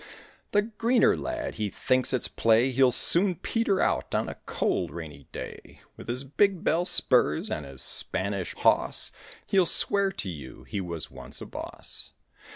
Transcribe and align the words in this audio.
The 0.51 0.63
greener 0.63 1.15
lad 1.15 1.53
he 1.61 1.69
thinks 1.69 2.11
it's 2.11 2.27
play, 2.27 2.71
He'll 2.71 2.91
soon 2.91 3.35
peter 3.35 3.79
out 3.79 4.15
on 4.15 4.29
a 4.29 4.37
cold 4.47 4.89
rainy 4.89 5.27
day, 5.31 5.81
With 5.95 6.07
his 6.07 6.23
big 6.23 6.63
bell 6.63 6.85
spurs 6.85 7.51
and 7.51 7.67
his 7.67 7.83
Spanish 7.83 8.55
hoss, 8.55 9.11
He'll 9.45 9.67
swear 9.67 10.11
to 10.13 10.27
you 10.27 10.63
he 10.63 10.81
was 10.81 11.11
once 11.11 11.39
a 11.39 11.45
boss. 11.45 12.13